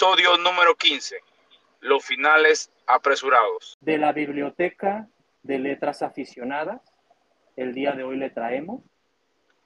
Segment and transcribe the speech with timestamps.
[0.00, 1.16] Episodio número 15.
[1.80, 3.76] Los finales apresurados.
[3.82, 5.06] De la Biblioteca
[5.42, 6.80] de Letras Aficionadas,
[7.54, 8.80] el día de hoy le traemos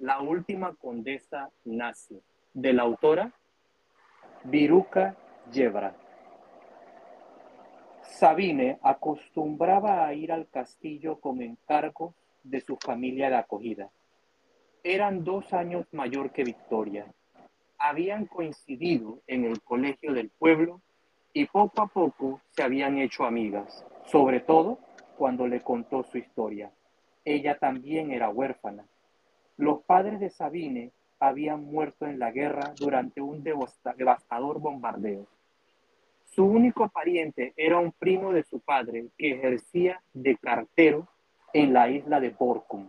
[0.01, 2.21] La última condesa nazi,
[2.53, 3.33] de la autora
[4.43, 5.15] Viruca
[5.53, 5.95] Yebra.
[8.03, 12.13] Sabine acostumbraba a ir al castillo con encargo
[12.43, 13.89] de su familia de acogida.
[14.83, 17.07] Eran dos años mayor que Victoria.
[17.87, 20.81] Habían coincidido en el colegio del pueblo
[21.35, 24.79] y poco a poco se habían hecho amigas, sobre todo
[25.19, 26.73] cuando le contó su historia.
[27.27, 28.87] Ella también era huérfana.
[29.59, 35.27] Los padres de Sabine habían muerto en la guerra durante un devastador bombardeo.
[36.25, 41.07] Su único pariente era un primo de su padre que ejercía de cartero
[41.53, 42.89] en la isla de Borkum.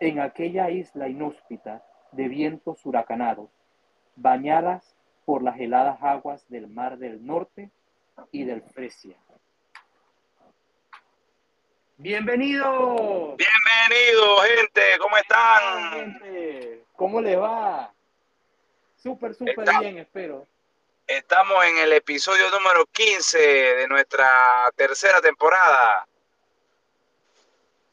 [0.00, 3.61] En aquella isla inhóspita de vientos huracanados,
[4.16, 7.70] bañadas por las heladas aguas del Mar del Norte
[8.30, 9.16] y del Fresia.
[11.96, 13.36] Bienvenido.
[13.36, 14.80] Bienvenido, gente.
[14.98, 15.92] ¿Cómo están?
[15.92, 17.92] Gente, ¿Cómo le va?
[18.96, 20.46] Súper, súper Está- bien, espero.
[21.06, 24.28] Estamos en el episodio número 15 de nuestra
[24.76, 26.06] tercera temporada.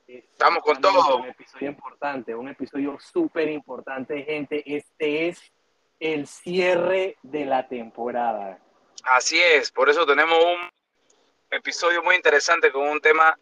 [0.08, 1.18] Estamos con todo.
[1.18, 4.64] Un episodio importante, un episodio súper importante, gente.
[4.66, 5.52] Este es
[6.00, 8.60] el cierre de la temporada.
[9.04, 10.70] Así es, por eso tenemos un
[11.52, 13.38] episodio muy interesante con un tema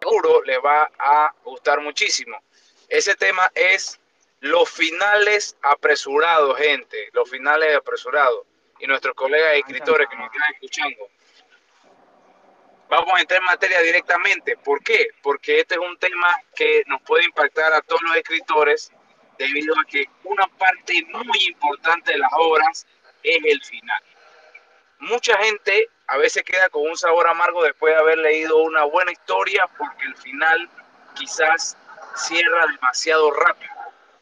[0.00, 2.42] seguro le va a gustar muchísimo.
[2.88, 4.00] Ese tema es
[4.40, 8.46] los finales apresurados, gente, los finales apresurados.
[8.78, 11.08] Y nuestros colegas escritores que nos están escuchando.
[12.88, 14.56] Vamos a entrar en materia directamente.
[14.56, 15.10] ¿Por qué?
[15.22, 18.90] Porque este es un tema que nos puede impactar a todos los escritores
[19.40, 22.86] debido a que una parte muy importante de las obras
[23.22, 24.02] es el final.
[24.98, 29.12] Mucha gente a veces queda con un sabor amargo después de haber leído una buena
[29.12, 30.68] historia porque el final
[31.14, 31.74] quizás
[32.16, 33.72] cierra demasiado rápido.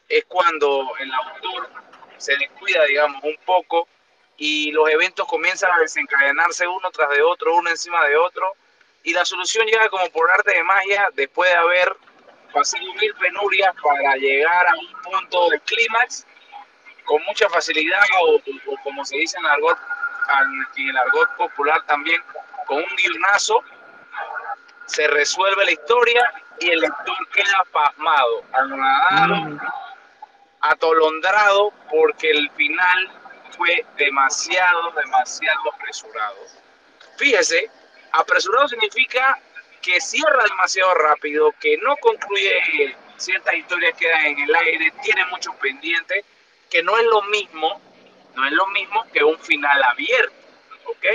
[0.09, 1.69] Es cuando el autor
[2.17, 3.89] se descuida, digamos, un poco
[4.37, 8.53] y los eventos comienzan a desencadenarse uno tras de otro, uno encima de otro,
[9.03, 11.97] y la solución llega como por arte de magia después de haber
[12.53, 16.27] pasado mil penurias para llegar a un punto de clímax
[17.05, 19.79] con mucha facilidad o, o como se dice en el, argot,
[20.77, 22.23] en el argot popular también,
[22.67, 23.63] con un guionazo,
[24.87, 29.59] se resuelve la historia y el lector queda pasmado, anonadado,
[30.61, 33.11] atolondrado, porque el final
[33.57, 36.37] fue demasiado, demasiado apresurado.
[37.17, 37.71] Fíjese,
[38.13, 39.39] apresurado significa
[39.89, 45.55] que cierra demasiado rápido, que no concluye ciertas historias quedan en el aire, tiene muchos
[45.57, 46.27] pendientes,
[46.69, 47.81] que no es lo mismo,
[48.35, 50.35] no es lo mismo que un final abierto,
[50.85, 51.07] ¿ok?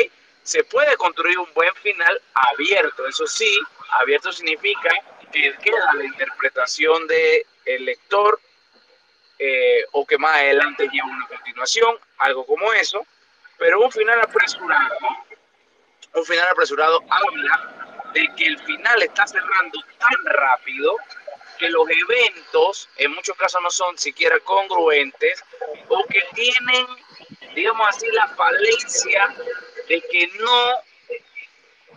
[0.42, 3.60] Se puede construir un buen final abierto, eso sí,
[3.92, 4.90] abierto significa
[5.32, 8.40] que queda la interpretación del el lector
[9.38, 13.06] eh, o que más adelante lleva una continuación, algo como eso,
[13.60, 14.96] pero un final apresurado,
[16.16, 20.98] un final apresurado habla de que el final está cerrando tan rápido
[21.58, 25.44] que los eventos en muchos casos no son siquiera congruentes
[25.90, 26.86] o que tienen,
[27.56, 29.34] digamos así, la falencia
[29.88, 30.74] de que no,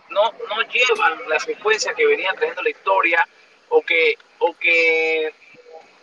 [0.09, 3.27] no, no llevan la secuencia que venía teniendo la historia
[3.69, 5.33] o que, o que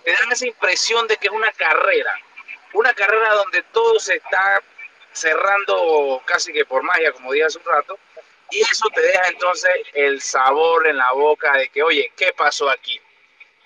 [0.04, 2.14] te dan esa impresión de que es una carrera,
[2.74, 4.62] una carrera donde todo se está
[5.12, 7.98] cerrando casi que por magia, como dije hace un rato,
[8.50, 12.70] y eso te deja entonces el sabor en la boca de que, oye, ¿qué pasó
[12.70, 13.00] aquí?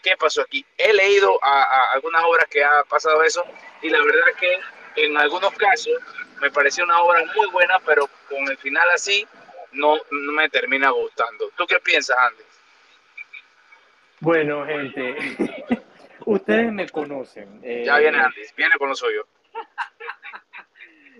[0.02, 0.64] ¿Qué pasó aquí?
[0.76, 3.44] He leído a, a algunas obras que ha pasado eso
[3.82, 4.58] y la verdad que
[5.04, 5.92] en algunos casos
[6.40, 9.26] me pareció una obra muy buena, pero con el final así
[9.72, 11.50] no, no me termina gustando.
[11.56, 12.42] ¿Tú qué piensas, Andy?
[14.20, 15.16] Bueno, gente,
[16.24, 17.60] ustedes me conocen.
[17.62, 19.26] eh, Ya viene Andy, viene con lo suyo.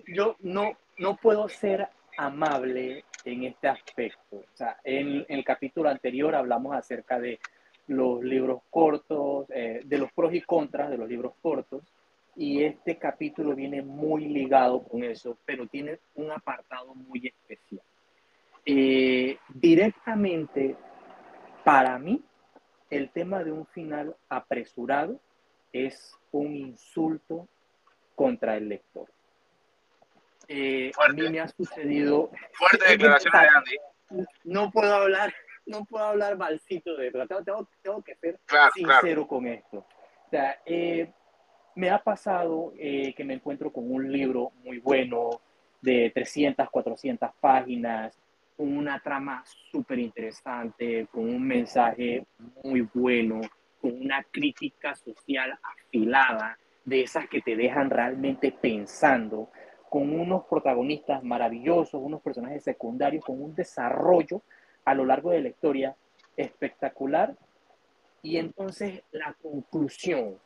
[0.07, 4.37] Yo no, no puedo ser amable en este aspecto.
[4.37, 7.39] O sea, en, el capítulo anterior hablamos acerca de
[7.87, 11.83] los libros cortos, eh, de los pros y contras de los libros cortos,
[12.35, 17.81] y este capítulo viene muy ligado con eso, pero tiene un apartado muy especial.
[18.65, 20.75] Eh, directamente,
[21.63, 22.21] para mí,
[22.89, 25.19] el tema de un final apresurado
[25.73, 27.47] es un insulto
[28.15, 29.07] contra el lector.
[30.49, 32.31] Eh, a mí me ha sucedido.
[32.53, 34.25] Fuerte declaración de Andy.
[34.43, 35.31] No puedo hablar,
[35.67, 37.11] no puedo hablar malcito de.
[37.11, 39.27] Tengo, tengo, tengo que ser Claro, sincero claro.
[39.27, 39.77] con esto.
[39.77, 41.11] O sea, eh,
[41.75, 45.41] me ha pasado eh, que me encuentro con un libro muy bueno
[45.81, 48.17] de 300, 400 páginas,
[48.57, 52.25] con una trama súper interesante, con un mensaje
[52.63, 53.39] muy bueno,
[53.79, 59.51] con una crítica social afilada, de esas que te dejan realmente pensando,
[59.89, 64.41] con unos protagonistas maravillosos, unos personajes secundarios, con un desarrollo
[64.85, 65.95] a lo largo de la historia
[66.37, 67.35] espectacular.
[68.21, 70.37] Y entonces la conclusión,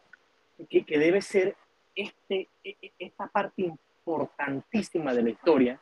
[0.69, 1.56] que, que debe ser
[1.95, 5.80] este, e, e, esta parte importantísima de la historia,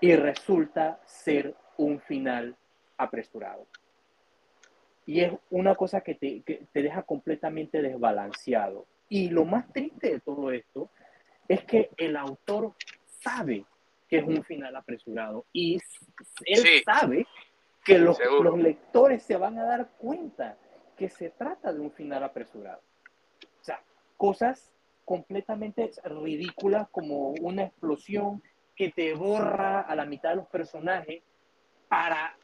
[0.00, 2.56] y resulta ser un final
[2.96, 3.66] apresurado.
[5.06, 8.86] Y es una cosa que te, que te deja completamente desbalanceado.
[9.08, 10.88] Y lo más triste de todo esto
[11.48, 12.74] es que el autor
[13.06, 13.64] sabe
[14.08, 15.80] que es un final apresurado y
[16.44, 17.26] él sabe
[17.84, 20.56] que los, los, lectores se van a dar cuenta
[20.96, 22.80] que se trata de un final apresurado.
[23.60, 23.82] O sea,
[24.16, 24.72] cosas
[25.04, 28.42] completamente ridículas como una explosión
[28.74, 31.22] que te borra a la mitad de los personajes
[31.88, 32.36] para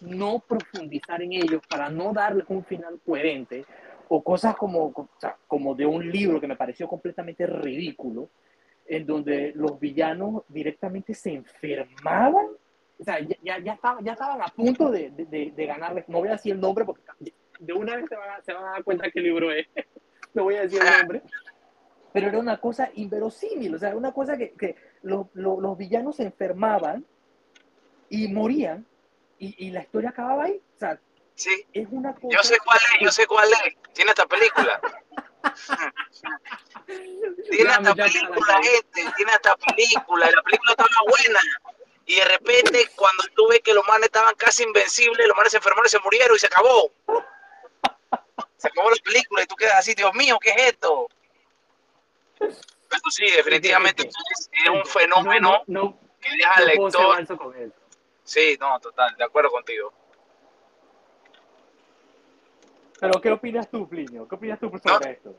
[0.00, 3.64] no profundizar en ellos, para no darles un final coherente,
[4.12, 4.92] o cosas como,
[5.46, 8.28] como de un libro que me pareció completamente ridículo,
[8.84, 12.46] en donde los villanos directamente se enfermaban,
[12.98, 16.28] o sea, ya, ya, estaban, ya estaban a punto de, de, de, ganarles, no voy
[16.28, 17.02] a decir el nombre porque
[17.60, 19.68] de una vez se van a, se van a dar cuenta qué libro es,
[20.34, 21.22] no voy a decir el nombre,
[22.12, 26.16] pero era una cosa inverosímil, o sea, una cosa que, que los, los, los villanos
[26.16, 27.04] se enfermaban
[28.08, 28.84] y morían
[29.38, 30.98] y, y, la historia acababa ahí, o sea,
[31.34, 31.66] Sí.
[31.72, 32.28] Es una cosa...
[32.30, 33.76] Yo sé cuál es, yo sé cuál es.
[33.94, 34.80] Tiene esta película.
[37.50, 40.28] tiene esta película, gente, tiene esta película.
[40.28, 41.40] Y la película estaba buena.
[42.06, 45.58] Y de repente, cuando tú ves que los manes estaban casi invencibles, los manes se
[45.58, 46.92] enfermaron y se murieron y se acabó.
[48.56, 51.08] Se acabó la película y tú quedas así, Dios mío, ¿qué es esto?
[52.38, 55.62] Pero sí, definitivamente es un fenómeno
[56.20, 57.26] que deja al lector.
[58.24, 59.92] Sí, no, total, de acuerdo contigo.
[63.00, 64.28] Pero, ¿qué opinas tú, Plinio?
[64.28, 65.34] ¿Qué opinas tú sobre esto?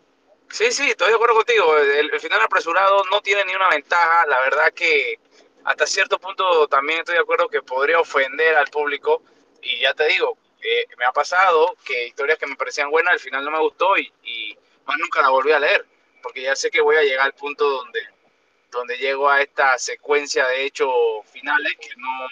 [0.50, 1.78] Sí, sí, estoy de acuerdo contigo.
[1.78, 4.26] El, final apresurado no tiene ni una ventaja.
[4.28, 5.20] La verdad que
[5.64, 9.22] hasta cierto punto también estoy de acuerdo que podría ofender al público.
[9.62, 13.20] Y ya te digo, eh, me ha pasado que historias que me parecían buenas al
[13.20, 15.86] final no me gustó y, y, más nunca la volví a leer.
[16.22, 18.02] Porque ya sé que voy a llegar al punto donde,
[18.72, 20.92] donde llego a esta secuencia de hechos
[21.32, 22.28] finales que no,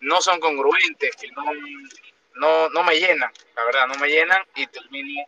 [0.00, 1.44] no son congruentes, que no,
[2.34, 5.24] no, no me llenan, la verdad, no me llenan y termino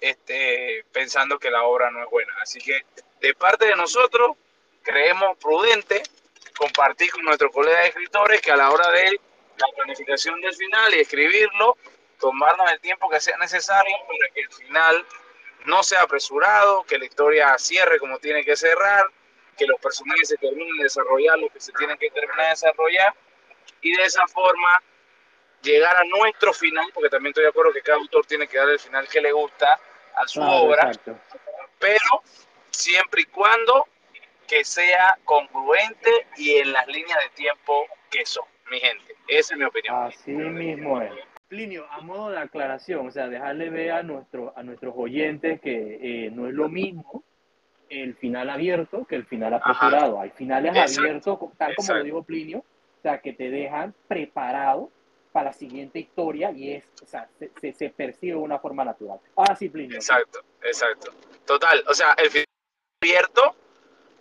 [0.00, 2.34] este, pensando que la obra no es buena.
[2.40, 2.84] Así que
[3.20, 4.36] de parte de nosotros,
[4.82, 6.02] creemos prudente
[6.56, 9.20] compartir con nuestros colegas escritores que a la hora de
[9.56, 11.76] la planificación del final y escribirlo,
[12.18, 15.06] tomarnos el tiempo que sea necesario para que el final
[15.64, 19.04] no sea apresurado, que la historia cierre como tiene que cerrar,
[19.56, 23.14] que los personajes se terminen de desarrollar lo que se tienen que terminar de desarrollar
[23.80, 24.82] y de esa forma
[25.62, 28.68] llegar a nuestro final, porque también estoy de acuerdo que cada autor tiene que dar
[28.68, 29.78] el final que le gusta
[30.16, 30.90] a su obra,
[31.78, 32.22] pero
[32.70, 33.86] siempre y cuando
[34.46, 39.14] que sea congruente y en las líneas de tiempo que son, mi gente.
[39.28, 39.94] Esa es mi opinión.
[39.96, 41.12] Así mismo es.
[41.48, 46.26] Plinio, a modo de aclaración, o sea, dejarle ver a, nuestro, a nuestros oyentes que
[46.26, 47.22] eh, no es lo mismo
[47.88, 50.20] el final abierto que el final apresurado.
[50.20, 54.90] Hay finales abiertos, tal como lo dijo Plinio, o sea, que te dejan preparado
[55.32, 57.28] para la siguiente historia y es, o sea,
[57.60, 59.18] se, se, percibe de una forma natural.
[59.34, 59.96] Ahora sí, Plinio.
[59.96, 61.12] Exacto, exacto.
[61.46, 62.46] Total, o sea, el final
[63.02, 63.56] abierto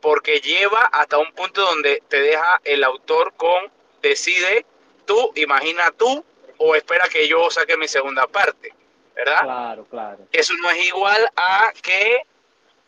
[0.02, 4.66] porque lleva hasta un punto donde te deja el autor con decide
[5.06, 6.26] tú, imagina tú
[6.58, 8.74] o espera que yo saque mi segunda parte,
[9.16, 9.42] ¿verdad?
[9.42, 10.28] Claro, claro.
[10.32, 12.22] Eso no es igual a que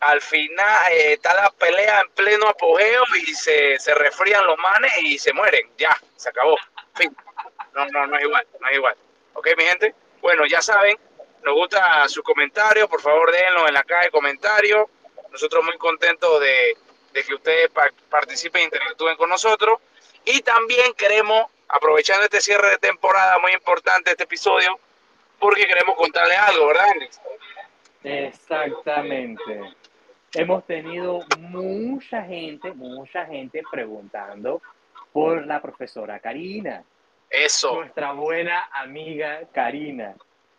[0.00, 4.92] al final eh, está la pelea en pleno apogeo y se, se refrían los manes
[5.02, 6.56] y se mueren, ya, se acabó.
[6.94, 7.14] Fin.
[7.74, 8.96] No, no, no es igual, no es igual.
[9.34, 9.94] ¿Ok, mi gente?
[10.20, 10.96] Bueno, ya saben,
[11.44, 14.86] nos gusta su comentario, por favor déjenlo en la caja de comentarios.
[15.30, 16.76] Nosotros muy contentos de,
[17.12, 17.70] que ustedes
[18.08, 19.78] participen e interactúen con nosotros.
[20.24, 24.78] Y también queremos, aprovechando este cierre de temporada muy importante, este episodio,
[25.38, 27.20] porque queremos contarles algo, ¿verdad, Hendrix?
[28.04, 29.60] Exactamente.
[30.34, 34.62] Hemos tenido mucha gente, mucha gente preguntando
[35.12, 36.84] por la profesora Karina.
[37.34, 37.74] Eso.
[37.74, 40.14] Nuestra buena amiga Karina.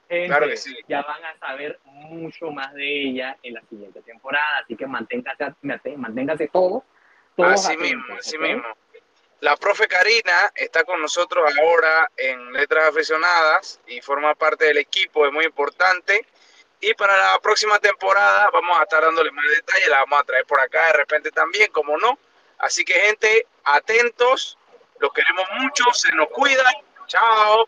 [0.08, 0.76] Claro que sí.
[0.88, 5.54] Ya van a saber mucho más de ella en la siguiente temporada, así que manténgase,
[5.96, 6.84] manténgase todo.
[7.38, 8.66] Así mismo, así mismo.
[9.40, 15.26] La profe Karina está con nosotros ahora en Letras Aficionadas y forma parte del equipo,
[15.26, 16.26] es muy importante.
[16.82, 20.46] Y para la próxima temporada vamos a estar dándole más detalles, la vamos a traer
[20.46, 22.20] por acá de repente también, como no.
[22.58, 24.58] Así que gente, atentos,
[25.00, 26.74] los queremos mucho, se nos cuidan.
[27.08, 27.68] Chao.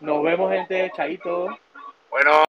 [0.00, 0.90] Nos vemos, gente.
[0.94, 1.58] Chaito.
[2.10, 2.44] Bueno.